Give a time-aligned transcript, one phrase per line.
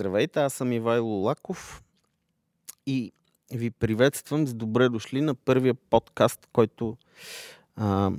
[0.00, 1.82] Здравейте, аз съм Ивайло Лаков
[2.86, 3.12] и
[3.52, 6.96] ви приветствам с добре дошли на първия подкаст, който
[7.76, 8.10] а,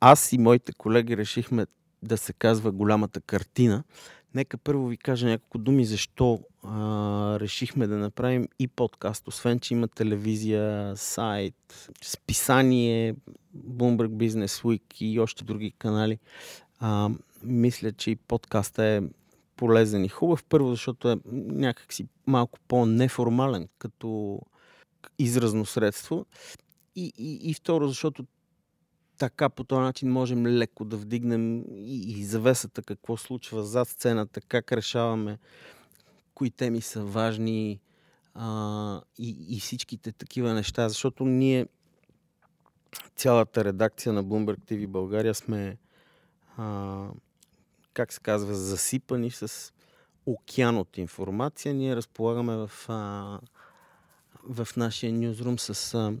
[0.00, 1.66] аз и моите колеги решихме
[2.02, 3.84] да се казва Голямата картина.
[4.34, 9.74] Нека първо ви кажа няколко думи защо а, решихме да направим и подкаст, освен че
[9.74, 13.14] има телевизия, сайт, списание,
[13.56, 16.18] Bloomberg Business Week и още други канали.
[16.78, 17.10] А,
[17.42, 19.00] мисля, че и подкаста е
[19.60, 20.44] полезен и хубав.
[20.44, 24.40] Първо, защото е някакси малко по-неформален като
[25.18, 26.26] изразно средство.
[26.96, 28.24] И, и, и второ, защото
[29.18, 34.40] така по този начин можем леко да вдигнем и, и завесата, какво случва зад сцената,
[34.40, 35.38] как решаваме,
[36.34, 37.80] кои теми са важни
[38.34, 40.88] а, и, и всичките такива неща.
[40.88, 41.66] Защото ние,
[43.16, 45.76] цялата редакция на Bloomberg TV България сме
[46.56, 47.08] а,
[47.94, 49.72] как се казва, засипани с
[50.26, 51.74] океан от информация.
[51.74, 53.40] Ние разполагаме в, а,
[54.44, 56.12] в нашия нюзрум с а,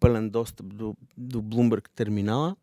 [0.00, 2.56] пълен достъп до, до Bloomberg терминала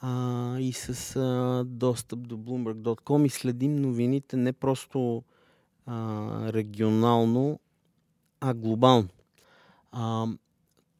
[0.00, 5.22] а, и с а, достъп до Bloomberg.com и следим новините не просто
[5.86, 7.60] а, регионално,
[8.40, 9.08] а глобално.
[9.92, 10.26] А,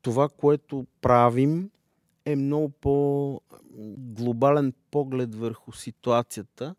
[0.02, 1.70] това, което правим,
[2.28, 6.74] е много по-глобален поглед върху ситуацията.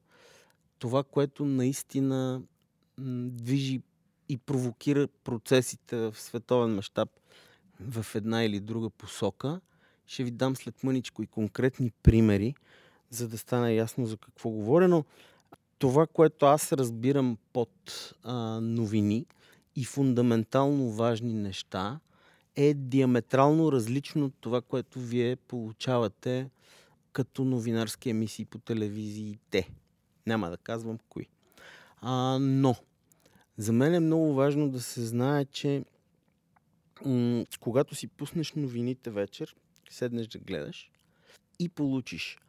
[0.79, 2.41] Това, което наистина
[3.27, 3.81] движи
[4.29, 7.09] и провокира процесите в световен мащаб
[7.79, 9.61] в една или друга посока.
[10.05, 12.55] Ще ви дам след мъничко и конкретни примери,
[13.09, 15.05] за да стане ясно за какво говоря, но
[15.79, 17.69] това, което аз разбирам под
[18.23, 19.25] а, новини
[19.75, 21.99] и фундаментално важни неща,
[22.59, 26.49] е диаметрално различно от това, което вие получавате
[27.13, 29.69] като новинарски емисии по телевизиите.
[30.27, 31.27] Няма да казвам кои.
[32.01, 32.75] А, но,
[33.57, 35.85] за мен е много важно да се знае, че
[37.05, 39.55] м- когато си пуснеш новините вечер,
[39.89, 40.91] седнеш да гледаш
[41.59, 42.39] и получиш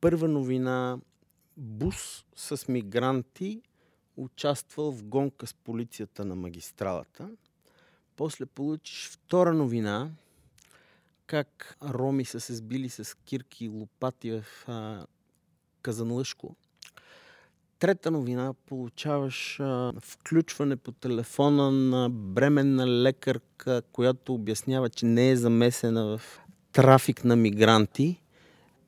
[0.00, 0.98] първа новина,
[1.56, 3.62] бус с мигранти
[4.16, 7.30] участвал в гонка с полицията на магистралата–
[8.16, 10.10] после получиш втора новина,
[11.26, 15.06] как роми са се сбили с кирки и лопати в а,
[15.82, 16.56] Казанлъшко.
[17.78, 25.36] Трета новина получаваш а, включване по телефона на бременна лекарка, която обяснява, че не е
[25.36, 26.40] замесена в
[26.72, 28.20] трафик на мигранти.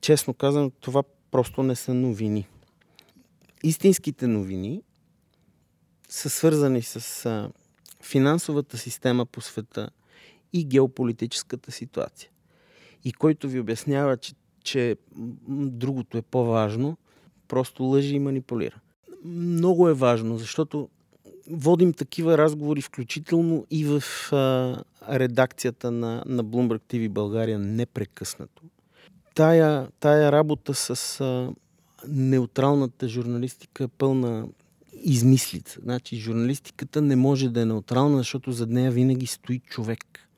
[0.00, 2.48] Честно казано, това просто не са новини.
[3.62, 4.82] Истинските новини
[6.08, 7.50] са свързани с а,
[8.06, 9.90] финансовата система по света
[10.52, 12.30] и геополитическата ситуация.
[13.04, 14.34] И който ви обяснява, че,
[14.64, 14.96] че
[15.58, 16.96] другото е по-важно,
[17.48, 18.80] просто лъжи и манипулира.
[19.24, 20.88] Много е важно, защото
[21.50, 24.02] водим такива разговори, включително и в
[24.32, 24.76] а,
[25.08, 28.62] редакцията на, на Bloomberg TV България непрекъснато.
[29.34, 31.52] Тая, тая работа с а,
[32.08, 34.48] неутралната журналистика е пълна
[35.06, 35.80] измислица.
[35.82, 40.28] Значи журналистиката не може да е неутрална, защото зад нея винаги стои човек.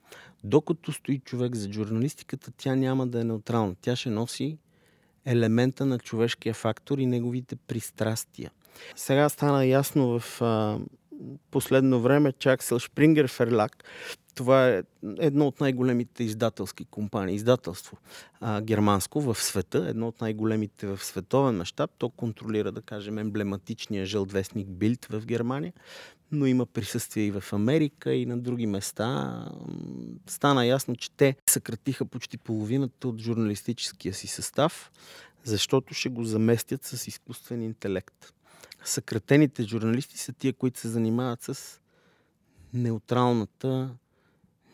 [0.44, 3.74] Докато стои човек за журналистиката, тя няма да е неутрална.
[3.80, 4.58] Тя ще носи
[5.24, 8.50] елемента на човешкия фактор и неговите пристрастия.
[8.96, 10.40] Сега стана ясно в
[11.50, 13.84] последно време, Аксел Шпрингер Ферлак
[14.38, 14.82] това е
[15.18, 17.96] едно от най-големите издателски компании, издателство
[18.40, 21.90] а, германско в света, едно от най-големите в световен мащаб.
[21.98, 25.72] То контролира, да кажем, емблематичния жълт вестник Билд в Германия,
[26.32, 29.44] но има присъствие и в Америка и на други места.
[30.26, 34.90] Стана ясно, че те съкратиха почти половината от журналистическия си състав,
[35.44, 38.32] защото ще го заместят с изкуствен интелект.
[38.84, 41.80] Съкратените журналисти са тия, които се занимават с
[42.74, 43.90] неутралната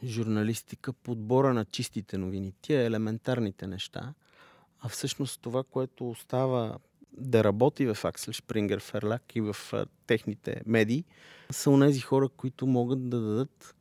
[0.05, 4.15] журналистика, подбора на чистите новини, тия елементарните неща,
[4.81, 6.79] а всъщност това, което остава
[7.13, 9.57] да работи в Аксел Шпрингер Ферлак и в
[10.07, 11.05] техните медии,
[11.51, 13.75] са унези хора, които могат да дадат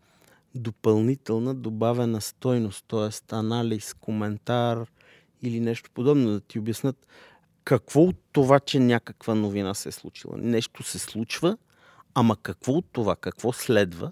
[0.56, 3.36] допълнителна добавена стойност, т.е.
[3.36, 4.86] анализ, коментар
[5.42, 7.08] или нещо подобно, да ти обяснат
[7.64, 10.38] какво от това, че някаква новина се е случила.
[10.38, 11.58] Нещо се случва,
[12.14, 14.12] ама какво от това, какво следва,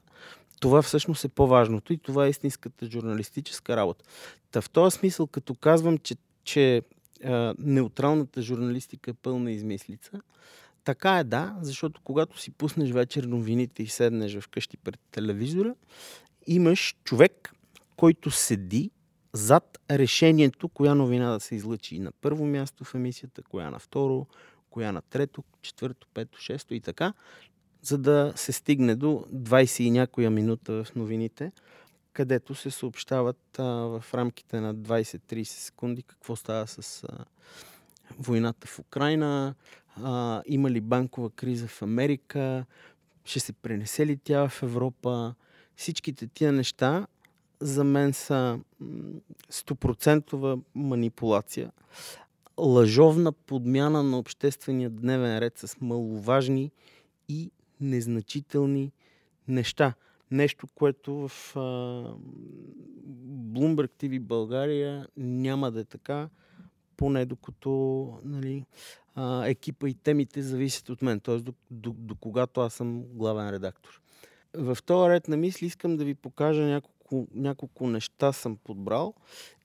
[0.60, 4.06] това всъщност е по-важното и това е истинската журналистическа работа.
[4.52, 6.82] Та в този смисъл, като казвам, че, че
[7.24, 10.22] а, неутралната журналистика е пълна измислица,
[10.84, 15.76] така е да, защото когато си пуснеш вечер новините и седнеш вкъщи пред телевизора,
[16.48, 17.54] имаш човек,
[17.96, 18.92] който седи
[19.34, 24.28] зад решението, коя новина да се излъчи на първо място в емисията, коя на второ,
[24.70, 27.14] коя на трето, четвърто, пето, шесто и така.
[27.82, 31.52] за да се стигне до 20 и някоя минута в новините,
[32.14, 37.26] където се съобщават а, в рамките на 20-30 секунди какво става с а,
[38.20, 39.56] войната в Украина,
[39.96, 42.66] а, има ли банкова криза в Америка,
[43.26, 45.36] ще се пренесе ли тя в Европа.
[45.76, 47.08] Всичките тия неща
[47.62, 48.60] за мен са
[49.52, 51.72] 100% манипулация.
[52.60, 56.72] Лъжовна подмяна на обществения дневен ред с маловажни
[57.30, 58.92] и незначителни
[59.48, 59.94] неща.
[60.32, 61.60] Нещо, което в а,
[63.54, 66.30] Bloomberg TV България няма да е така,
[66.98, 67.70] поне докато
[68.24, 68.66] нали,
[69.16, 71.38] а, екипа и темите зависят от мен, т.е.
[71.38, 74.02] До, до, до когато аз съм главен редактор.
[74.54, 77.01] В този ред на мисли искам да ви покажа няколко,
[77.34, 79.14] няколко неща съм подбрал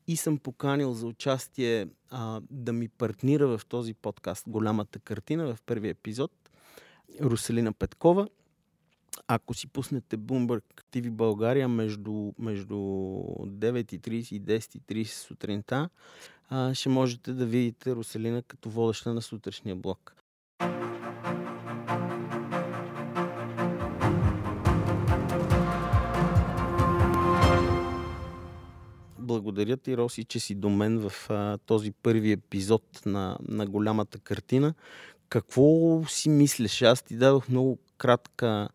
[0.06, 5.62] и съм поканил за участие а, да ми партнира в този подкаст Голямата картина в
[5.66, 6.32] първи епизод
[7.20, 8.28] Руселина Петкова.
[9.28, 10.62] Ако си пуснете Bloomberg
[10.92, 15.88] TV България между, между 9.30 и 10.30 сутринта,
[16.48, 20.16] а, ще можете да видите Руселина като водеща на сутрешния блок.
[29.26, 34.18] Благодаря ти, Роси, че си до мен в а, този първи епизод на, на голямата
[34.18, 34.74] картина.
[35.28, 36.82] Какво си мислиш?
[36.82, 38.68] Аз ти дадох много кратка,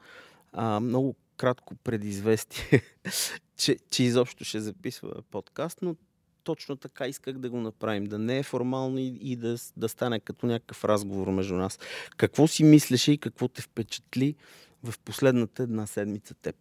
[0.54, 2.82] а, много кратко предизвестие,
[3.58, 5.96] че, че изобщо ще записва подкаст, но
[6.44, 8.04] точно така исках да го направим.
[8.04, 11.80] Да не е формално и, и да, да стане като някакъв разговор между нас.
[12.18, 14.36] Какво си мислеше и какво те впечатли
[14.84, 16.56] в последната една седмица теб?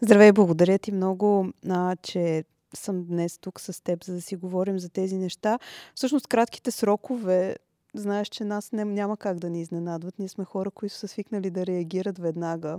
[0.00, 2.44] Здравей, благодаря ти много, а, че
[2.76, 5.58] съм днес тук с теб, за да си говорим за тези неща.
[5.94, 7.56] Всъщност, кратките срокове,
[7.94, 10.18] знаеш, че нас не, няма как да ни изненадват.
[10.18, 12.78] Ние сме хора, които са свикнали да реагират веднага.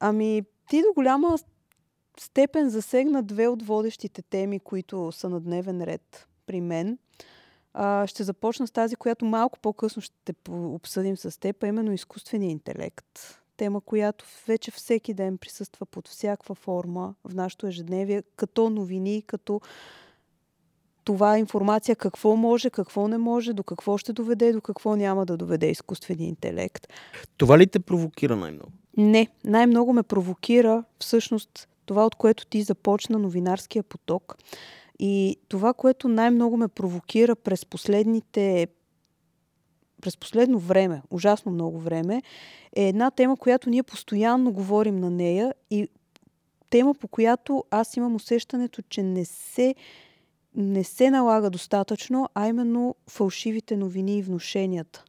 [0.00, 1.38] Ами, ти до голяма
[2.20, 6.98] степен засегна две от водещите теми, които са на дневен ред при мен.
[7.74, 12.50] А, ще започна с тази, която малко по-късно ще обсъдим с теб, а именно изкуствения
[12.50, 13.42] интелект.
[13.56, 19.60] Тема, която вече всеки ден присъства под всякаква форма в нашето ежедневие, като новини, като
[21.04, 25.36] това информация какво може, какво не може, до какво ще доведе, до какво няма да
[25.36, 26.86] доведе изкуствения интелект.
[27.36, 28.72] Това ли те провокира най-много?
[28.96, 34.36] Не, най-много ме провокира всъщност това, от което ти започна новинарския поток.
[34.98, 38.66] И това, което най-много ме провокира през последните
[40.02, 42.22] през последно време, ужасно много време,
[42.76, 45.88] е една тема, която ние постоянно говорим на нея и
[46.70, 49.74] тема, по която аз имам усещането, че не се,
[50.54, 55.04] не се налага достатъчно, а именно фалшивите новини и внушенията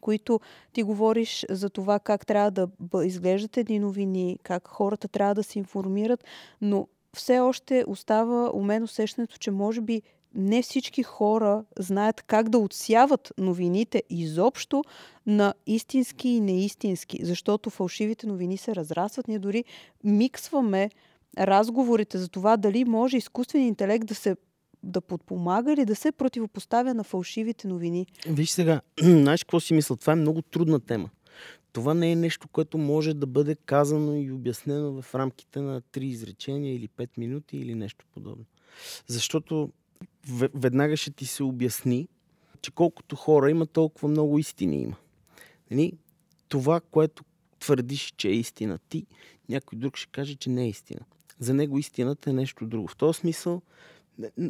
[0.00, 0.40] които
[0.72, 2.68] ти говориш за това как трябва да
[3.04, 6.24] изглеждат едни новини, как хората трябва да се информират,
[6.60, 10.02] но все още остава у мен усещането, че може би
[10.34, 14.84] не всички хора знаят как да отсяват новините изобщо
[15.26, 19.28] на истински и неистински, защото фалшивите новини се разрастват.
[19.28, 19.64] Ние дори
[20.04, 20.90] миксваме
[21.38, 24.36] разговорите за това дали може изкуственият интелект да се
[24.82, 28.06] да подпомага или да се противопоставя на фалшивите новини?
[28.28, 29.96] Виж сега, знаеш какво си мисля?
[29.96, 31.10] Това е много трудна тема.
[31.72, 36.06] Това не е нещо, което може да бъде казано и обяснено в рамките на три
[36.06, 38.44] изречения или пет минути или нещо подобно.
[39.06, 39.70] Защото
[40.54, 42.08] веднага ще ти се обясни,
[42.62, 44.96] че колкото хора има, толкова много истини има.
[45.70, 45.92] Нали?
[46.48, 47.24] Това, което
[47.60, 49.06] твърдиш, че е истина ти,
[49.48, 51.00] някой друг ще каже, че не е истина.
[51.38, 52.88] За него истината е нещо друго.
[52.88, 53.62] В този смисъл,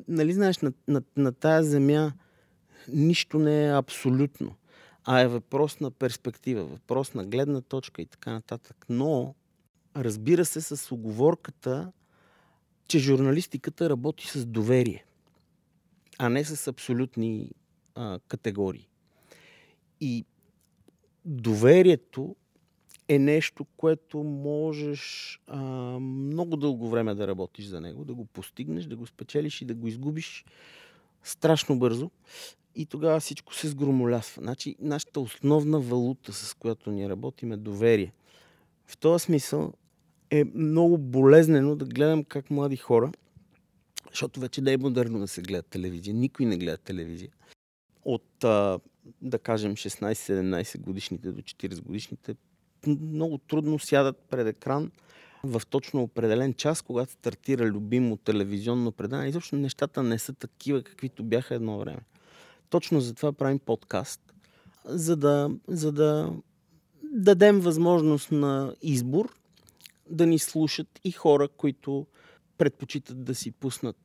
[0.08, 2.12] нали знаеш, на, на, на тая земя
[2.88, 4.54] нищо не е абсолютно,
[5.04, 8.86] а е въпрос на перспектива, въпрос на гледна точка и така нататък.
[8.88, 9.34] Но,
[9.96, 11.92] разбира се, с оговорката,
[12.88, 15.04] че журналистиката работи с доверие,
[16.18, 17.50] а не с абсолютни
[17.94, 18.88] а, категории.
[20.00, 20.24] И
[21.24, 22.36] доверието
[23.08, 25.58] е нещо, което можеш а,
[26.00, 29.74] много дълго време да работиш за него, да го постигнеш, да го спечелиш и да
[29.74, 30.44] го изгубиш
[31.22, 32.10] страшно бързо.
[32.74, 34.42] И тогава всичко се сгромолясва.
[34.42, 38.12] Значи, нашата основна валута, с която ние работим, е доверие.
[38.86, 39.72] В този смисъл
[40.30, 43.12] е много болезнено да гледам как млади хора,
[44.10, 47.30] защото вече не е модерно да се гледа телевизия, никой не гледа телевизия.
[48.04, 48.26] От,
[49.22, 52.34] да кажем, 16-17 годишните до 40 годишните
[52.86, 54.90] много трудно сядат пред екран
[55.44, 59.28] в точно определен час, когато стартира любимо телевизионно предание.
[59.28, 62.00] Изобщо нещата не са такива, каквито бяха едно време.
[62.70, 64.20] Точно затова правим подкаст,
[64.84, 66.32] за да, за да
[67.02, 69.34] дадем възможност на избор
[70.10, 72.06] да ни слушат и хора, които
[72.58, 73.96] предпочитат да си пуснат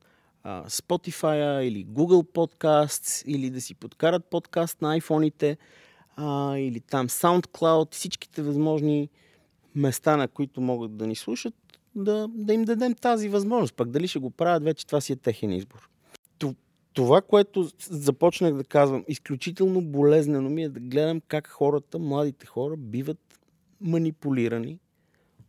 [0.42, 5.56] а, Spotify или Google Podcasts или да си подкарат подкаст на iPhone-ите
[6.16, 9.08] а, или там SoundCloud, всичките възможни
[9.74, 11.54] места, на които могат да ни слушат,
[11.94, 13.74] да, да им дадем тази възможност.
[13.74, 15.88] Пък дали ще го правят, вече това си е техен избор.
[16.94, 22.76] Това, което започнах да казвам, изключително болезнено ми е да гледам как хората, младите хора,
[22.76, 23.38] биват
[23.80, 24.78] манипулирани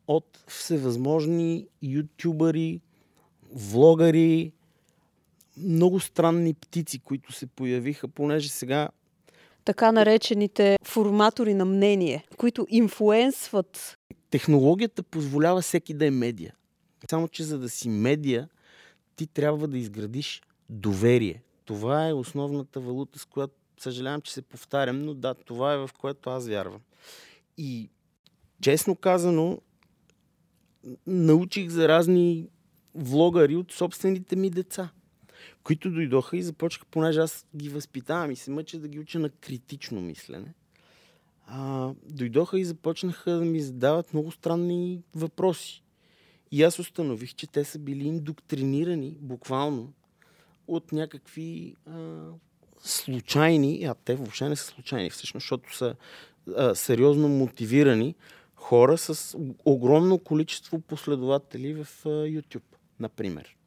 [0.07, 2.81] от всевъзможни ютубъри,
[3.55, 4.51] влогари,
[5.57, 8.89] много странни птици, които се появиха, понеже сега
[9.65, 13.97] така наречените форматори на мнение, които инфлуенсват.
[14.29, 16.53] Технологията позволява всеки да е медия.
[17.09, 18.49] Само, че за да си медия,
[19.15, 21.43] ти трябва да изградиш доверие.
[21.65, 25.89] Това е основната валута, с която съжалявам, че се повтарям, но да, това е в
[25.99, 26.81] което аз вярвам.
[27.57, 27.89] И
[28.61, 29.61] честно казано,
[31.07, 32.49] научих за разни
[32.95, 34.89] влогари от собствените ми деца,
[35.63, 39.29] които дойдоха и започнаха, понеже аз ги възпитавам и се мъча да ги уча на
[39.29, 40.53] критично мислене.
[41.47, 45.83] А, дойдоха и започнаха да ми задават много странни въпроси.
[46.51, 49.93] И аз установих, че те са били индоктринирани буквално
[50.67, 52.23] от някакви а,
[52.79, 55.95] случайни, а те въобще не са случайни всъщност, защото са
[56.57, 58.15] а, сериозно мотивирани
[58.55, 63.57] хора с огромно количество последователи в а, YouTube например.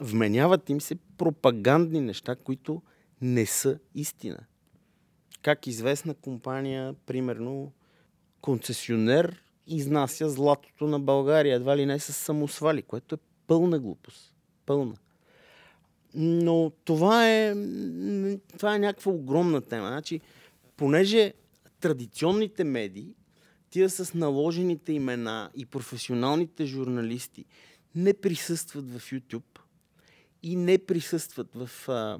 [0.00, 2.82] Вменяват им се пропагандни неща, които
[3.20, 4.38] не са истина.
[5.42, 7.72] Как известна компания, примерно
[8.40, 14.34] концесионер, изнася златото на България, едва ли не с самосвали, което е пълна глупост.
[14.66, 14.94] Пълна.
[16.14, 17.54] Но това е,
[18.58, 19.88] това е някаква огромна тема.
[19.88, 20.20] Значи,
[20.76, 21.32] понеже
[21.80, 23.14] традиционните медии,
[23.70, 27.44] тия с наложените имена и професионалните журналисти
[27.96, 29.58] не присъстват в YouTube
[30.42, 32.18] и не присъстват в а,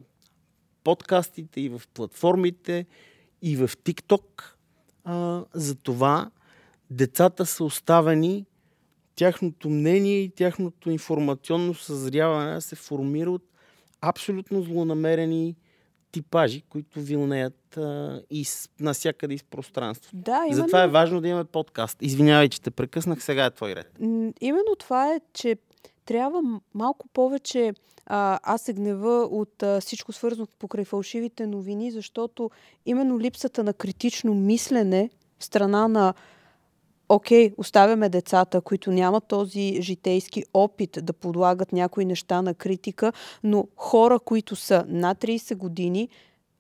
[0.85, 2.87] подкастите и в платформите
[3.43, 4.43] и в TikTok.
[5.05, 6.31] А, затова
[6.91, 8.47] децата са оставени
[9.15, 13.45] тяхното мнение и тяхното информационно съзряване се формира от
[14.01, 15.57] абсолютно злонамерени
[16.13, 20.11] типажи, които вилнеят а, из, насякъде из пространство.
[20.15, 20.55] Да, именно...
[20.55, 21.99] Затова е важно да имаме подкаст.
[22.01, 23.93] Извинявай, че те прекъснах, сега е твой ред.
[24.41, 25.57] Именно това е, че
[26.07, 27.75] трябва малко повече.
[28.07, 32.51] А, аз се гнева от а, всичко свързано покрай фалшивите новини, защото
[32.87, 36.15] именно липсата на критично мислене в страна на
[37.09, 43.13] окей, оставяме децата, които нямат този житейски опит да подлагат някои неща на критика,
[43.45, 46.09] но хора, които са над 30 години,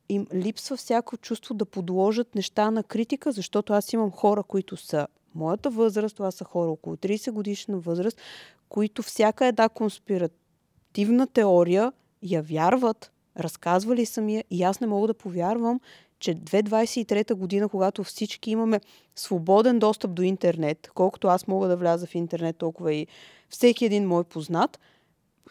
[0.08, 5.06] им липсва всяко чувство да подложат неща на критика, защото аз имам хора, които са
[5.34, 8.20] моята възраст, това са хора около 30 годишна възраст,
[8.68, 11.92] които всяка една конспиративна теория
[12.22, 15.80] я вярват, разказвали съм я и аз не мога да повярвам,
[16.18, 18.80] че 2023 година, когато всички имаме
[19.16, 23.06] свободен достъп до интернет, колкото аз мога да вляза в интернет, толкова и
[23.48, 24.80] всеки един мой познат,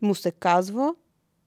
[0.01, 0.95] му се казва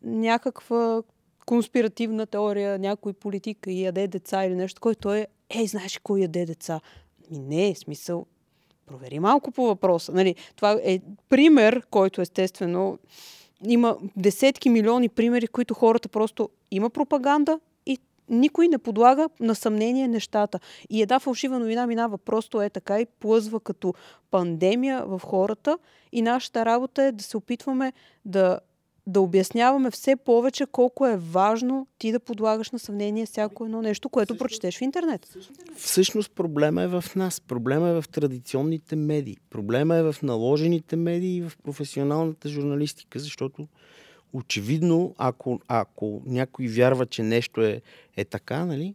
[0.03, 1.03] някаква
[1.47, 6.47] конспиративна теория, някой политик и яде деца или нещо, който е, ей, знаеш кой яде
[6.47, 6.81] деца?
[7.31, 8.27] Ми не, смисъл,
[8.89, 10.13] провери малко по въпроса.
[10.13, 12.99] Нали, това е пример, който естествено
[13.69, 20.09] има десетки милиони примери, които хората просто има пропаганда и никой не подлага на съмнение
[20.09, 20.61] нещата.
[20.91, 23.95] И една фалшива новина минава просто е така и плъзва като
[24.31, 25.79] пандемия в хората
[26.13, 27.93] и нашата работа е да се опитваме
[28.25, 28.61] да
[29.09, 34.09] да обясняваме все повече колко е важно ти да подлагаш на съмнение всяко едно нещо,
[34.09, 35.37] което всъщност, прочетеш в интернет.
[35.77, 37.41] Всъщност проблема е в нас.
[37.41, 39.37] Проблема е в традиционните медии.
[39.51, 43.69] Проблема е в наложените медии и в професионалната журналистика, защото
[44.33, 47.81] очевидно, ако, ако някой вярва, че нещо е,
[48.17, 48.95] е така, нали,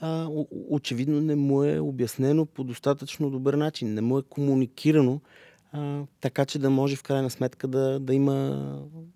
[0.00, 0.28] а,
[0.70, 5.20] очевидно не му е обяснено по достатъчно добър начин, не му е комуникирано
[5.74, 8.66] а, така че да може в крайна сметка да, да има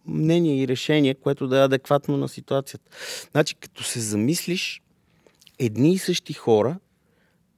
[0.06, 2.90] мнение и решение, което да е адекватно на ситуацията.
[3.30, 4.82] Значи, като се замислиш,
[5.58, 6.78] едни и същи хора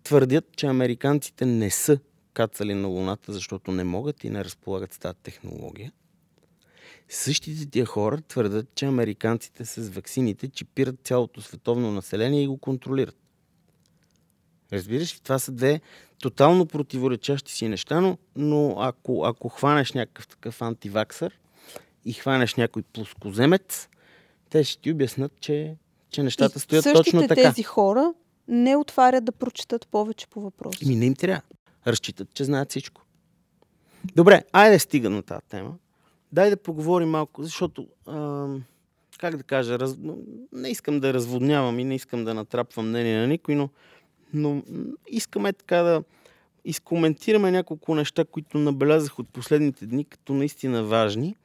[0.04, 1.98] твърдят, че американците не са
[2.34, 5.92] кацали на Луната, защото не могат и не разполагат с тази технология.
[7.08, 13.19] Същите тия хора твърдят, че американците с ваксините чипират цялото световно население и го контролират.
[14.72, 15.20] Разбираш ли?
[15.20, 15.80] Това са две
[16.20, 21.38] тотално противоречащи си неща, но, но ако, ако хванеш някакъв такъв антиваксър
[22.04, 23.88] и хванеш някой плоскоземец,
[24.50, 25.76] те ще ти обяснат, че,
[26.10, 27.34] че нещата и стоят точно така.
[27.34, 28.14] тези хора
[28.48, 30.86] не отварят да прочитат повече по въпроса.
[30.86, 31.42] Ми не им трябва.
[31.86, 33.02] Разчитат, че знаят всичко.
[34.16, 35.74] Добре, айде стига на тази тема.
[36.32, 38.46] Дай да поговорим малко, защото, а,
[39.18, 39.96] как да кажа, раз...
[40.52, 43.68] не искам да разводнявам и не искам да натрапвам мнение на никой, но,
[44.34, 44.62] но
[45.08, 46.02] искаме така да
[46.64, 51.36] изкоментираме няколко неща, които набелязах от последните дни като наистина важни.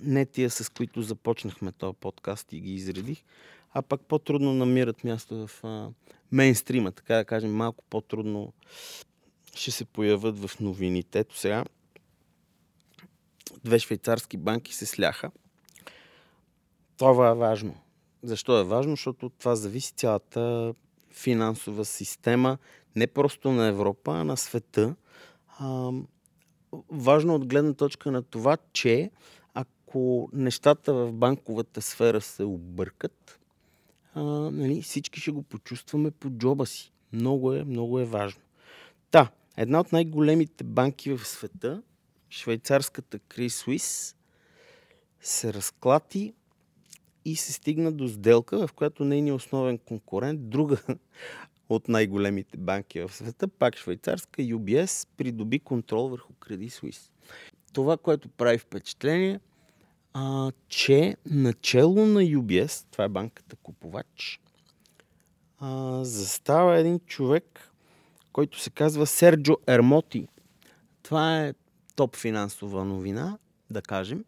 [0.00, 3.22] Не тия, с които започнахме този подкаст и ги изредих,
[3.72, 5.88] а пък по-трудно намират място в а,
[6.32, 8.52] мейнстрима, така да кажем, малко по-трудно
[9.54, 11.18] ще се появят в новините.
[11.18, 11.64] Ето сега
[13.64, 15.30] две швейцарски банки се сляха.
[16.96, 17.74] Това е важно.
[18.22, 18.92] Защо е важно?
[18.92, 20.74] Защото това зависи цялата
[21.10, 22.58] финансова система,
[22.96, 24.94] не просто на Европа, а на света.
[25.58, 25.90] А,
[26.90, 29.10] важно от гледна точка на това, че
[29.54, 33.40] ако нещата в банковата сфера се объркат,
[34.14, 36.92] а, нали, всички ще го почувстваме по джоба си.
[37.12, 38.42] Много е, много е важно.
[39.10, 41.82] Та, една от най-големите банки в света,
[42.30, 44.16] швейцарската Крис Суис,
[45.20, 46.34] се разклати
[47.28, 50.78] и се стигна до сделка, в която нейният основен конкурент, друга
[51.68, 57.10] от най-големите банки в света, пак швейцарска, UBS, придоби контрол върху Credit Suisse.
[57.72, 59.40] Това, което прави впечатление,
[60.12, 64.40] а, че начало на UBS, това е банката купувач,
[65.58, 67.72] а, застава един човек,
[68.32, 70.28] който се казва Серджо Ермоти.
[71.02, 71.54] Това е
[71.96, 73.38] топ финансова новина,
[73.70, 74.24] да кажем.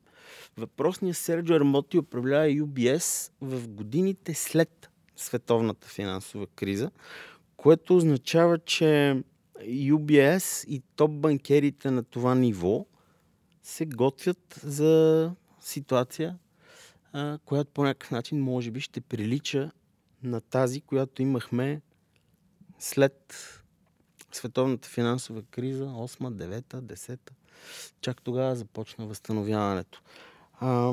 [0.57, 6.91] Въпросният Серджо Ермоти управлява UBS в годините след световната финансова криза,
[7.57, 9.23] което означава, че
[9.65, 12.87] UBS и топ банкерите на това ниво
[13.63, 16.39] се готвят за ситуация,
[17.45, 19.71] която по някакъв начин може би ще прилича
[20.23, 21.81] на тази, която имахме
[22.79, 23.35] след
[24.33, 27.19] световната финансова криза, 8, 9, 10.
[28.01, 30.03] Чак тогава започна възстановяването.
[30.61, 30.93] А,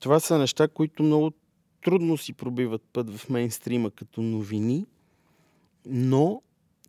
[0.00, 1.32] това са неща, които много
[1.84, 4.86] трудно си пробиват път в мейнстрима като новини,
[5.86, 6.42] но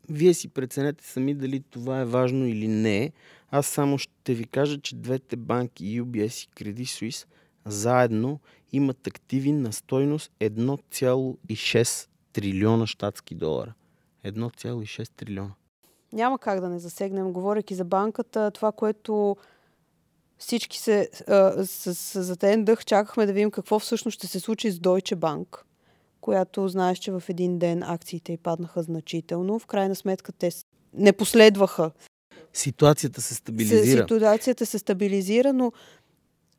[0.10, 3.12] вие си преценете сами дали това е важно или не.
[3.52, 7.28] Аз само ще ви кажа, че двете банки, UBS и Credit Suisse,
[7.66, 8.40] заедно
[8.72, 13.74] имат активи на стойност 1,6 трилиона щатски долара.
[14.26, 15.54] 1,6 трилиона.
[16.14, 19.38] Няма как да не засегнем, говоряки за банката, това, което
[20.38, 24.72] всички се а, с, с затен дъх чакахме да видим какво всъщност ще се случи
[24.72, 25.58] с Deutsche Bank,
[26.22, 29.60] която знаеш, че в един ден акциите й паднаха значително.
[29.60, 30.50] В крайна сметка те
[30.94, 31.92] не последваха.
[32.54, 34.02] Ситуацията се стабилизира.
[34.10, 35.72] Ситуацията се стабилизира, но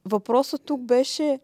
[0.05, 1.41] въпросът тук беше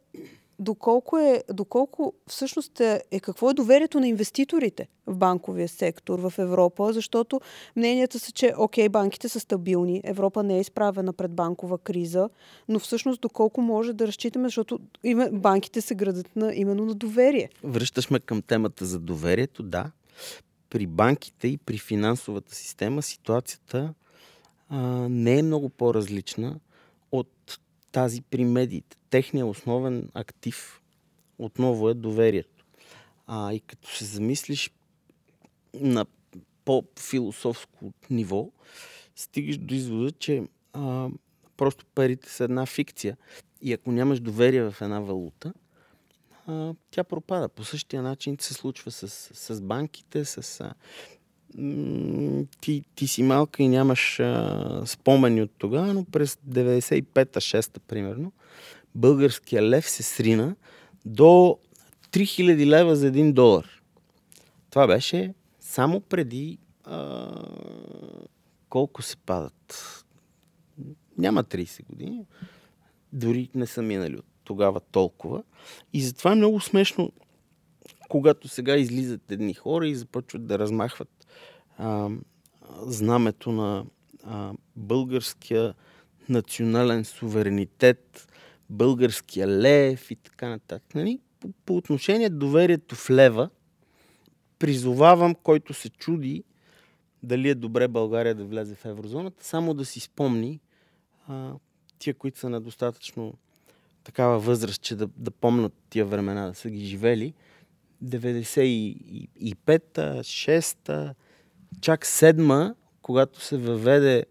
[0.58, 6.32] доколко, е, доколко всъщност е, е какво е доверието на инвеститорите в банковия сектор в
[6.38, 7.40] Европа, защото
[7.76, 12.28] мненията са, че окей, банките са стабилни, Европа не е изправена пред банкова криза,
[12.68, 14.78] но всъщност доколко може да разчитаме, защото
[15.32, 17.50] банките се градат на, именно на доверие.
[17.64, 19.90] Връщаш ме към темата за доверието, да.
[20.70, 23.94] При банките и при финансовата система ситуацията
[24.68, 26.60] а, не е много по-различна
[27.94, 28.96] тази при медиите.
[29.10, 30.80] Техният основен актив
[31.38, 32.64] отново е доверието.
[33.26, 34.70] А, и като се замислиш
[35.74, 36.06] на
[36.64, 38.50] по-философско ниво,
[39.16, 41.08] стигаш до извода, че а,
[41.56, 43.16] просто парите са една фикция.
[43.62, 45.52] И ако нямаш доверие в една валута,
[46.46, 47.48] а, тя пропада.
[47.48, 50.74] По същия начин се случва с, с банките, с а,
[52.60, 58.32] ти, ти си малка и нямаш а, спомени от тогава, но през 95-та, 6-та примерно,
[58.94, 60.56] българския лев се срина
[61.04, 61.58] до
[62.12, 63.66] 3000 лева за 1 долар.
[64.70, 67.28] Това беше само преди а,
[68.68, 70.04] колко се падат.
[71.18, 72.26] Няма 30 години.
[73.12, 75.42] Дори не са минали от тогава толкова.
[75.92, 77.12] И затова е много смешно,
[78.14, 81.26] когато сега излизат едни хора и започват да размахват
[81.78, 82.10] а,
[82.82, 83.84] знамето на
[84.24, 85.74] а, българския
[86.28, 88.28] национален суверенитет,
[88.70, 90.94] българския лев и така нататък.
[90.94, 91.18] Нали?
[91.40, 93.50] По, по отношение доверието в лева,
[94.58, 96.44] призовавам, който се чуди
[97.22, 100.60] дали е добре България да влезе в еврозоната, само да си спомни
[101.28, 101.52] а,
[101.98, 103.34] тия, които са на достатъчно
[104.04, 107.34] такава възраст, че да, да помнат тия времена, да са ги живели.
[108.04, 111.14] 95-та, 6-та,
[111.80, 114.26] чак седма, когато се въведе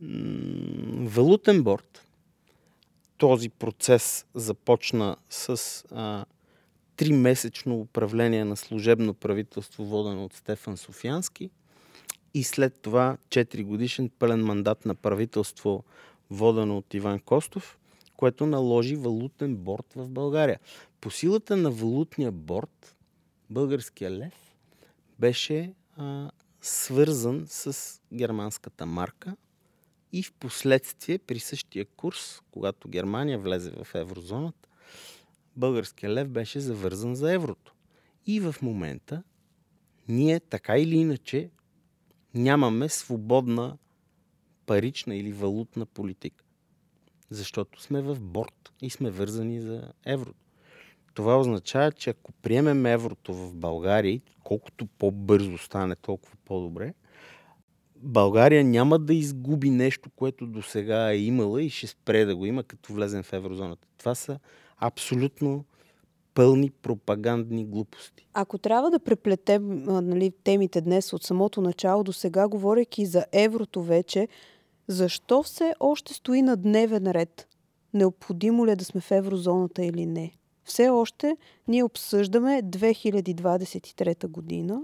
[0.00, 2.06] м- валутен борт,
[3.18, 6.24] този процес започна с а,
[6.96, 11.50] тримесечно управление на служебно правителство, водено от Стефан Софиански
[12.34, 15.84] и след това 4 годишен пълен мандат на правителство,
[16.30, 17.78] водено от Иван Костов,
[18.22, 20.60] което наложи валутен борт в България.
[21.00, 22.96] По силата на валутния борт,
[23.50, 24.56] българския лев
[25.18, 26.30] беше а,
[26.60, 29.36] свързан с германската марка
[30.12, 34.68] и в последствие при същия курс, когато Германия влезе в еврозоната,
[35.56, 37.74] българския лев беше завързан за еврото.
[38.26, 39.22] И в момента
[40.08, 41.50] ние така или иначе
[42.34, 43.78] нямаме свободна
[44.66, 46.44] парична или валутна политика.
[47.34, 50.38] Защото сме в борт и сме вързани за еврото.
[51.14, 56.94] Това означава, че ако приемем еврото в България, колкото по-бързо стане, толкова по-добре,
[57.96, 62.46] България няма да изгуби нещо, което до сега е имала и ще спре да го
[62.46, 63.88] има, като влезем в еврозоната.
[63.98, 64.38] Това са
[64.78, 65.64] абсолютно
[66.34, 68.26] пълни пропагандни глупости.
[68.34, 73.82] Ако трябва да преплетем нали, темите днес от самото начало до сега, говоряки за еврото
[73.82, 74.28] вече,
[74.88, 77.48] защо все още стои на дневен ред?
[77.94, 80.32] Необходимо ли е да сме в еврозоната или не?
[80.64, 81.36] Все още
[81.68, 84.82] ние обсъждаме 2023 година.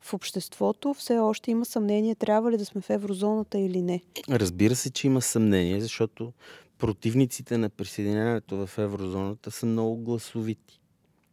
[0.00, 4.02] В обществото все още има съмнение, трябва ли да сме в еврозоната или не.
[4.30, 6.32] Разбира се, че има съмнение, защото
[6.78, 10.80] противниците на присъединяването в еврозоната са много гласовити.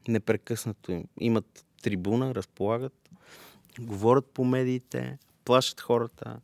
[0.08, 1.04] Непрекъснато им.
[1.20, 3.10] Имат трибуна, разполагат,
[3.80, 6.40] говорят по медиите, плашат хората.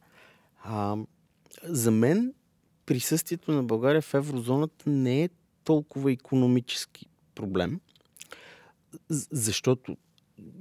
[0.64, 0.98] А,
[1.64, 2.34] за мен
[2.86, 5.30] присъствието на България в еврозоната не е
[5.64, 7.80] толкова економически проблем,
[9.32, 9.98] защото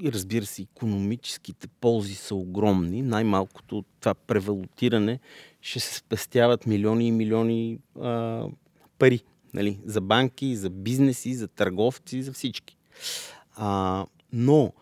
[0.05, 3.03] разбира се, економическите ползи са огромни.
[3.03, 5.21] Най-малкото от това превалутиране
[5.61, 8.45] ще се спестяват милиони и милиони а,
[8.99, 9.23] пари.
[9.55, 9.81] Нали?
[9.85, 12.77] За банки, за бизнеси, за търговци, за всички.
[13.57, 14.73] А, но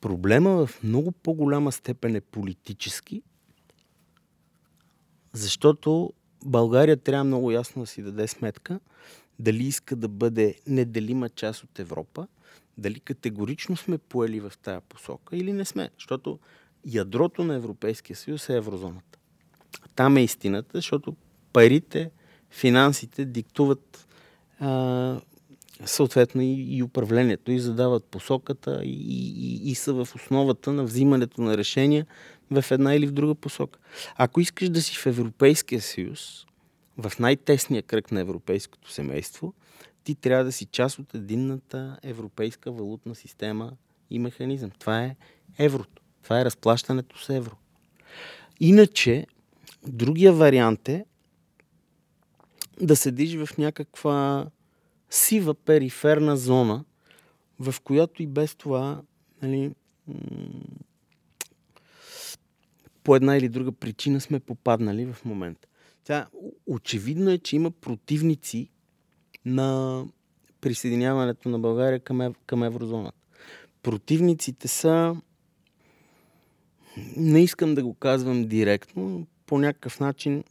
[0.00, 3.22] проблема в много по-голяма степен е политически,
[5.34, 6.12] защото
[6.44, 8.80] България трябва много ясно да си даде сметка
[9.38, 12.26] дали иска да бъде неделима част от Европа,
[12.78, 15.90] дали категорично сме поели в тая посока или не сме.
[15.94, 16.38] Защото
[16.86, 19.18] ядрото на Европейския съюз е еврозоната.
[19.94, 21.16] Там е истината, защото
[21.52, 22.10] парите,
[22.50, 24.08] финансите диктуват
[24.60, 25.20] а,
[25.84, 31.42] съответно и, и управлението и задават посоката и, и, и са в основата на взимането
[31.42, 32.06] на решения
[32.50, 33.78] в една или в друга посока.
[34.16, 36.46] Ако искаш да си в Европейския съюз,
[36.98, 39.54] в най-тесния кръг на европейското семейство,
[40.04, 43.72] ти трябва да си част от единната европейска валутна система
[44.10, 44.70] и механизъм.
[44.70, 45.16] Това е
[45.58, 46.02] еврото.
[46.22, 47.56] Това е разплащането с евро.
[48.60, 49.26] Иначе,
[49.86, 51.04] другия вариант е
[52.80, 54.46] да седиш в някаква
[55.10, 56.84] сива периферна зона,
[57.58, 59.02] в която и без това
[59.42, 59.74] нали,
[63.04, 65.68] по една или друга причина сме попаднали в момента.
[66.04, 66.26] Тя,
[66.66, 68.70] очевидно е, че има противници
[69.44, 70.04] на
[70.60, 73.18] присъединяването на България към, ев, към еврозоната.
[73.82, 75.16] Противниците са,
[77.16, 80.44] не искам да го казвам директно, по някакъв начин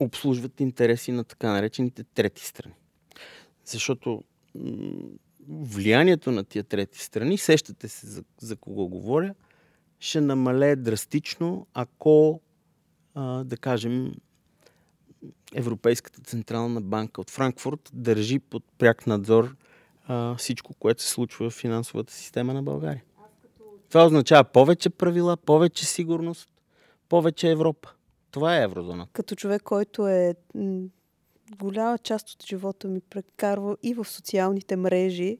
[0.00, 2.74] обслужват интереси на така наречените трети страни.
[3.64, 4.24] Защото
[5.48, 9.34] влиянието на тия трети страни, сещате се за, за кого говоря,
[10.04, 12.40] ще намалее драстично, ако,
[13.44, 14.12] да кажем,
[15.54, 19.56] Европейската централна банка от Франкфурт държи под пряк надзор
[20.38, 23.02] всичко, което се случва в финансовата система на България.
[23.88, 26.48] Това означава повече правила, повече сигурност,
[27.08, 27.92] повече Европа.
[28.30, 29.06] Това е еврозона.
[29.12, 30.34] Като човек, който е
[31.58, 35.38] голяма част от живота ми прекарва и в социалните мрежи,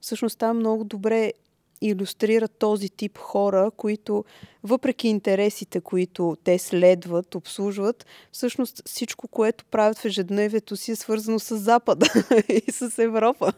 [0.00, 1.32] всъщност там много добре
[1.80, 4.24] иллюстрират този тип хора, които
[4.64, 11.38] въпреки интересите, които те следват, обслужват, всъщност всичко, което правят в ежедневието си е свързано
[11.38, 12.06] с Запада
[12.48, 13.52] и с Европа.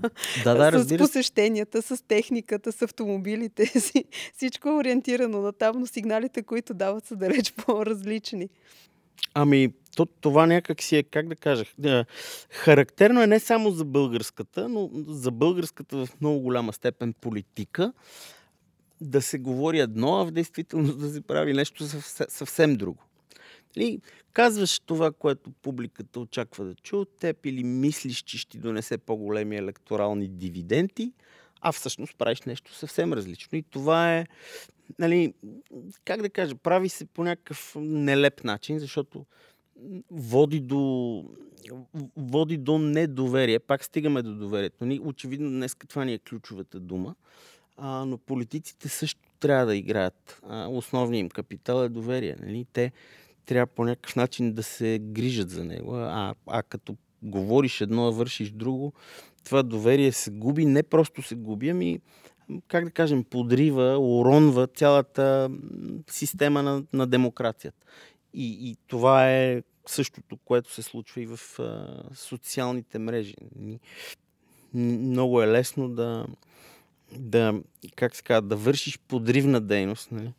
[0.45, 4.05] Да, да, с посещенията, с техниката, с автомобилите си.
[4.37, 8.49] Всичко е ориентирано на там, но сигналите, които дават са далеч по-различни.
[9.35, 11.65] Ами, то, това някак си е, как да кажа,
[12.51, 17.93] характерно е не само за българската, но за българската в много голяма степен политика
[19.01, 21.85] да се говори едно, а в действителност да се прави нещо
[22.29, 23.03] съвсем друго.
[23.77, 24.01] Или
[24.33, 29.57] казваш това, което публиката очаква да чуе от теб или мислиш, че ще донесе по-големи
[29.57, 31.13] електорални дивиденти,
[31.63, 33.59] а всъщност правиш нещо съвсем различно.
[33.59, 34.27] И това е,
[34.99, 35.35] нали,
[36.05, 39.27] как да кажа, прави се по някакъв нелеп начин, защото
[40.11, 41.25] води до,
[42.17, 43.59] води до недоверие.
[43.59, 44.85] Пак стигаме до доверието.
[44.85, 47.15] Ни, очевидно днес това ни е ключовата дума.
[47.77, 50.41] А, но политиците също трябва да играят.
[50.49, 52.37] А, основният им капитал е доверие.
[52.41, 52.67] Нали?
[52.73, 52.93] Те
[53.47, 55.95] трябва по някакъв начин да се грижат за него.
[55.95, 58.93] А, а като говориш едно, а вършиш друго,
[59.45, 60.65] това доверие се губи.
[60.65, 62.01] Не просто се губи, ами
[62.69, 65.51] как да кажем, подрива, уронва цялата
[66.11, 67.87] система на, на демокрацията.
[68.35, 73.35] И, и това е същото, което се случва и в а, социалните мрежи.
[74.75, 76.27] Много е лесно да,
[77.17, 77.61] да,
[77.97, 80.13] как се казва, да вършиш подривна дейност.
[80.13, 80.33] Нали?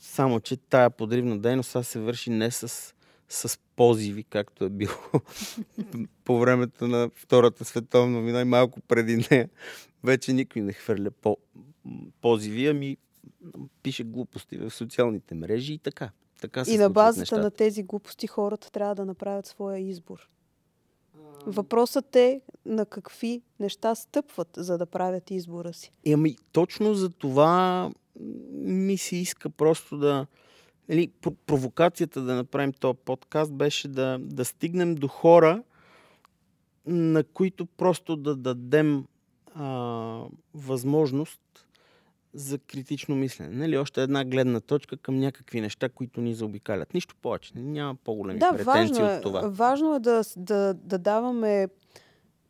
[0.00, 2.93] Само, че тая подривна дейност сега се върши не с,
[3.28, 4.94] с позиви, както е било
[6.24, 9.48] по времето на Втората световна война и малко преди нея.
[10.04, 11.36] Вече никой не хвърля по,
[12.20, 12.96] позиви, ами
[13.82, 16.10] пише глупости в социалните мрежи и така.
[16.40, 17.42] така се и на базата нещата.
[17.42, 20.28] на тези глупости хората трябва да направят своя избор.
[21.46, 25.90] Въпросът е на какви неща стъпват, за да правят избора си.
[26.12, 27.90] Ами, точно за това
[28.54, 30.26] ми се иска просто да...
[30.88, 31.10] Нали,
[31.46, 35.62] провокацията да направим този подкаст беше да, да стигнем до хора,
[36.86, 39.04] на които просто да дадем
[39.54, 40.20] а,
[40.54, 41.40] възможност
[42.34, 43.56] за критично мислене.
[43.56, 46.94] Нали, още една гледна точка към някакви неща, които ни заобикалят.
[46.94, 47.52] Нищо повече.
[47.56, 49.48] Няма по-големи да, претенции важно е, от това.
[49.48, 51.68] Важно е да, да, да даваме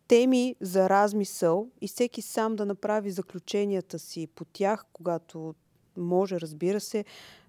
[0.09, 5.55] теми за размисъл и всеки сам да направи заключенията си по тях, когато
[5.97, 7.05] може, разбира се,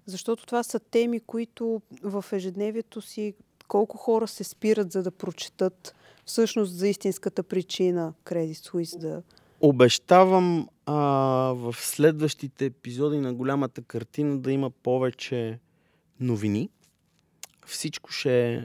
[0.06, 3.34] защото това са теми, които в ежедневието си
[3.68, 9.22] колко хора се спират за да прочетат всъщност за истинската причина Credit Suisse да
[9.60, 10.94] Обещавам а,
[11.56, 15.58] в следващите епизоди на голямата картина да има повече
[16.20, 16.70] новини.
[17.66, 18.62] Всичко ще е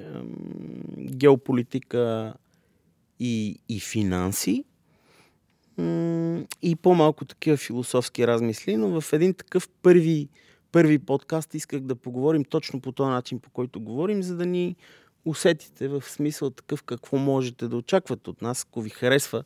[0.97, 2.34] геополитика
[3.19, 4.63] и, и финанси.
[6.62, 10.30] И по-малко такива философски размисли, но в един такъв първи,
[10.71, 14.75] първи подкаст исках да поговорим точно по този начин, по който говорим, за да ни
[15.25, 19.43] усетите в смисъл такъв какво можете да очаквате от нас, ако ви харесва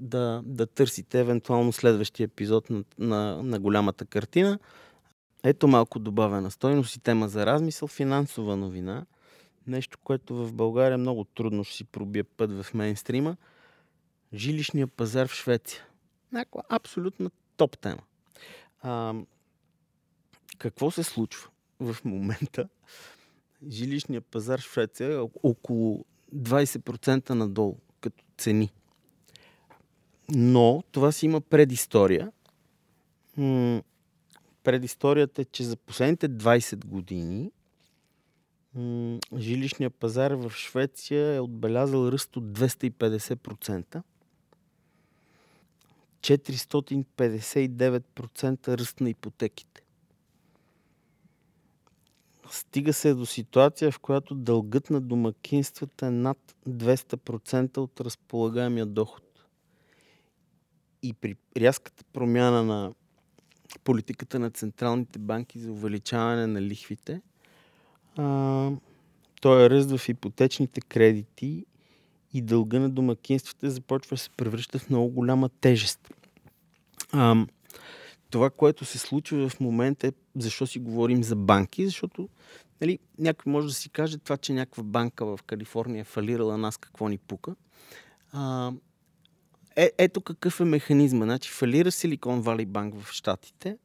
[0.00, 4.58] да, да търсите евентуално следващия епизод на, на, на голямата картина.
[5.42, 9.06] Ето малко добавена стойност и тема за размисъл, финансова новина.
[9.66, 13.36] Нещо, което в България много трудно ще си пробие път в мейнстрима.
[14.34, 15.82] Жилищния пазар в Швеция.
[16.32, 18.02] Някаква абсолютна топ тема.
[20.60, 22.68] Какво се случва в момента?
[23.68, 26.04] Жилищния пазар в Швеция е около
[26.36, 28.70] 20% надолу като цени.
[30.28, 32.32] Но това си има предистория.
[34.64, 37.50] Предисторията е, че за последните 20 години
[39.36, 44.02] жилищният пазар в Швеция е отбелязал ръст от 250%.
[46.20, 49.82] 459% ръст на ипотеките.
[52.50, 59.24] Стига се до ситуация, в която дългът на домакинствата е над 200% от разполагаемия доход
[61.02, 62.92] и при рязката промяна на
[63.84, 67.20] политиката на централните банки за увеличаване на лихвите,
[68.16, 68.70] а,
[69.40, 71.66] той е ръст в ипотечните кредити
[72.32, 76.14] и дълга на домакинствата започва да се превръща в много голяма тежест.
[77.12, 77.46] А,
[78.30, 82.28] това, което се случва в момента е защо си говорим за банки, защото
[82.80, 86.76] нали, някой може да си каже това, че някаква банка в Калифорния е фалирала нас,
[86.76, 87.54] какво ни пука.
[88.32, 88.72] А,
[89.76, 91.24] е, ето какъв е механизма.
[91.24, 93.76] Значи фалира Силикон Вали банк в Штатите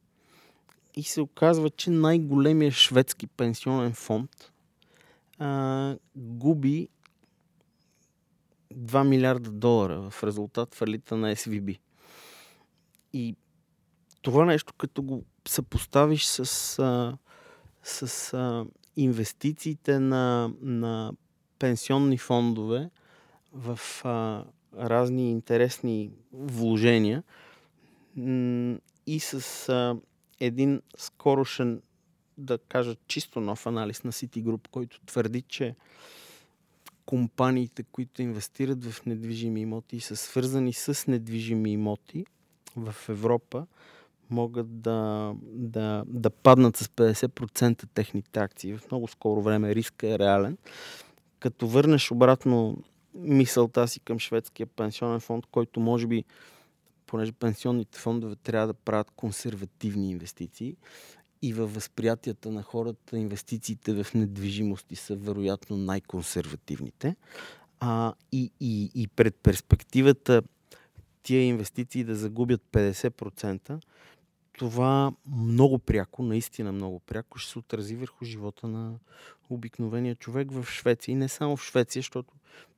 [0.96, 4.52] и се оказва, че най-големия шведски пенсионен фонд
[5.40, 6.88] а, губи
[8.74, 11.78] 2 милиарда долара в резултат фалита на SVB.
[13.14, 13.36] И
[14.26, 16.40] това нещо, като го съпоставиш с,
[16.80, 17.18] а,
[17.84, 21.14] с а, инвестициите на, на
[21.60, 22.90] пенсионни фондове
[23.54, 24.46] в а,
[24.78, 27.24] разни интересни вложения
[29.08, 29.96] и с а,
[30.40, 31.82] един скорошен,
[32.38, 35.76] да кажа, чисто нов анализ на Citigroup, който твърди, че
[37.06, 42.26] компаниите, които инвестират в недвижими имоти и са свързани с недвижими имоти
[42.76, 43.68] в Европа,
[44.30, 48.78] могат да, да, да паднат с 50% техните акции.
[48.78, 50.58] В много скоро време риска е реален.
[51.40, 52.78] Като върнеш обратно
[53.14, 56.24] мисълта си към шведския пенсионен фонд, който може би,
[57.06, 60.76] понеже пенсионните фондове трябва да правят консервативни инвестиции
[61.42, 67.16] и във възприятията на хората инвестициите в недвижимости са вероятно най-консервативните.
[67.80, 70.42] А, и, и, и пред перспективата
[71.24, 73.80] тия инвестиции да загубят 50%,
[74.58, 78.94] това много пряко, наистина много пряко, ще се отрази върху живота на
[79.50, 81.14] обикновения човек в Швеция.
[81.14, 82.34] И не само в Швеция, защото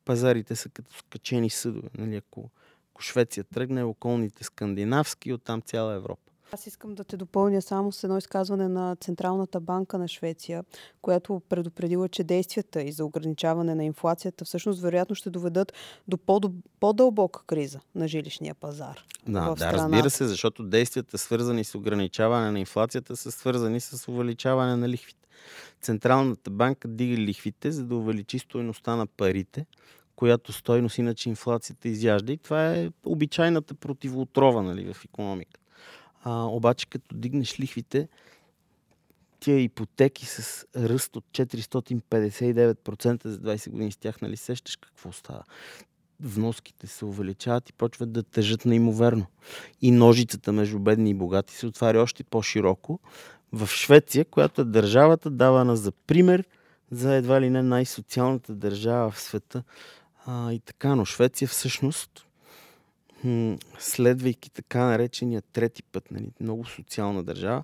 [0.05, 1.89] пазарите са като скачени съдове.
[1.97, 2.15] Нали?
[2.15, 2.49] Ако,
[2.91, 6.26] ако Швеция тръгне, околните скандинавски, оттам цяла Европа.
[6.51, 10.63] Аз искам да те допълня само с едно изказване на Централната банка на Швеция,
[11.01, 15.73] която предупредила, че действията и за ограничаване на инфлацията всъщност вероятно ще доведат
[16.07, 16.17] до
[16.79, 19.03] по-дълбока криза на жилищния пазар.
[19.27, 24.75] Да, да, разбира се, защото действията свързани с ограничаване на инфлацията са свързани с увеличаване
[24.75, 25.27] на лихвите.
[25.81, 29.65] Централната банка дига лихвите, за да увеличи стоеността на парите,
[30.15, 32.33] която стойност иначе инфлацията изяжда.
[32.33, 35.66] И това е обичайната противоотрова нали, в економиката.
[36.29, 38.07] А, обаче като дигнеш лихвите,
[39.39, 45.43] тия ипотеки с ръст от 459% за 20 години с тях, нали сещаш какво става?
[46.19, 49.25] Вноските се увеличават и почват да тежат неимоверно.
[49.81, 52.99] И ножицата между бедни и богати се отваря още по-широко.
[53.51, 56.43] В Швеция, която е държавата, давана за пример
[56.91, 59.63] за едва ли не най-социалната държава в света.
[60.25, 62.26] А, и така, но Швеция всъщност
[63.80, 67.63] следвайки така наречения трети път, нали, много социална държава,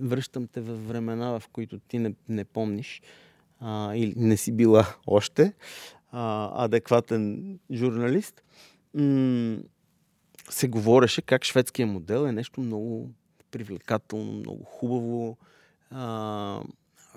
[0.00, 3.02] връщам те във времена, в които ти не, не помниш
[3.60, 5.52] а, или не си била още
[6.12, 8.42] а, адекватен журналист,
[8.94, 9.58] м-
[10.50, 13.10] се говореше как шведския модел е нещо много
[13.50, 15.36] привлекателно, много хубаво,
[15.90, 16.62] а,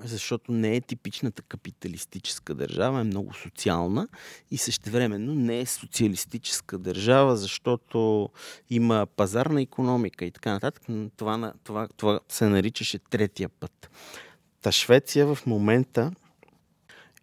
[0.04, 4.08] защото не е типичната капиталистическа държава, е много социална
[4.52, 8.30] и същевременно не е социалистическа държава, защото
[8.70, 10.84] има пазарна економика и така нататък.
[11.18, 13.90] Това, това, това се наричаше третия път.
[14.62, 16.12] Та Швеция в момента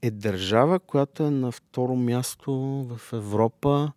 [0.02, 2.52] е държава, която е на второ място
[2.90, 3.92] в Европа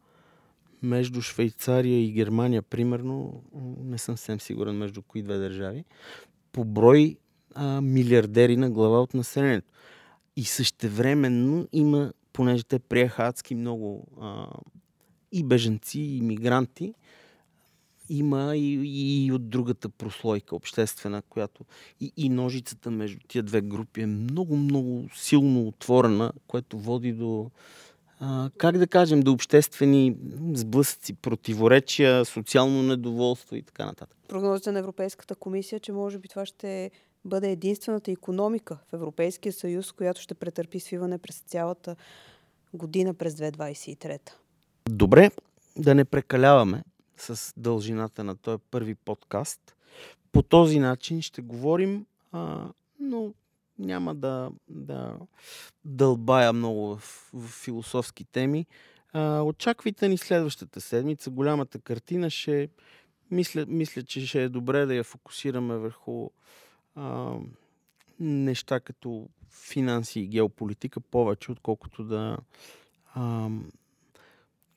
[0.82, 3.44] между Швейцария и Германия, примерно,
[3.84, 5.86] не съм съвсем сигурен между кои две държави,
[6.52, 7.18] по брой
[7.56, 9.72] а, милиардери на глава от населението.
[10.36, 14.48] И същевременно има, понеже те приеха адски много а,
[15.32, 16.94] и беженци, и мигранти,
[18.10, 18.80] има и,
[19.26, 21.66] и от другата прослойка обществена, която
[22.02, 27.52] и, и ножицата между тия две групи е много, много силно отворена, което води до,
[28.20, 30.18] а, как да кажем, до обществени
[30.54, 34.18] сблъсъци, противоречия, социално недоволство и така нататък.
[34.28, 36.92] Прогнозите на Европейската комисия, че може би това ще
[37.26, 41.96] бъде единствената економика в Европейския съюз, която ще претърпи свиване през цялата
[42.74, 44.32] година през 2023.
[44.90, 45.32] Добре,
[45.78, 46.84] да не прекаляваме
[47.18, 49.76] с дължината на този първи подкаст.
[50.32, 53.34] По този начин ще говорим, а, но
[53.80, 55.18] няма да, да
[55.86, 58.66] дълбая много в, в философски теми.
[59.14, 61.30] А, очаквайте ни следващата седмица.
[61.30, 62.70] Голямата картина ще.
[63.32, 66.30] Мисля, мисля, че ще е добре да я фокусираме върху
[66.96, 67.36] а,
[68.20, 72.38] неща като финанси и геополитика повече, отколкото да
[73.14, 73.50] а,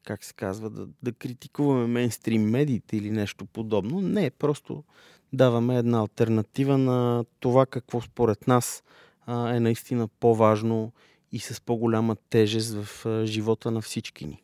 [0.04, 4.00] как се казва, да, да критикуваме мейнстрим медиите или нещо подобно.
[4.00, 4.84] Не, просто
[5.32, 8.82] даваме една альтернатива на това какво според нас
[9.26, 10.92] а, е наистина по-важно
[11.32, 14.42] и с по-голяма тежест в а, живота на всички ни.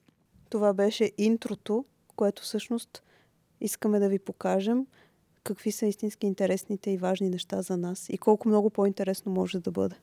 [0.51, 1.85] Това беше интрото,
[2.17, 3.03] което всъщност
[3.61, 4.87] искаме да ви покажем
[5.45, 9.71] какви са истински интересните и важни неща за нас и колко много по-интересно може да
[9.71, 9.95] бъде.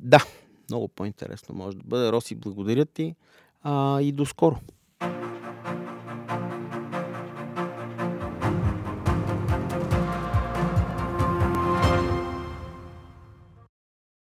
[0.00, 0.24] Да,
[0.70, 2.12] много по-интересно може да бъде.
[2.12, 3.14] Роси, благодаря ти
[3.62, 4.56] а, и до скоро.